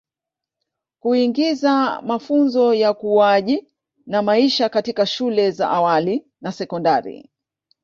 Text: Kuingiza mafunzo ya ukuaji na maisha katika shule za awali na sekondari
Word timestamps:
Kuingiza 0.99 2.01
mafunzo 2.01 2.73
ya 2.73 2.91
ukuaji 2.91 3.67
na 4.05 4.21
maisha 4.21 4.69
katika 4.69 5.05
shule 5.05 5.51
za 5.51 5.69
awali 5.69 6.27
na 6.41 6.51
sekondari 6.51 7.29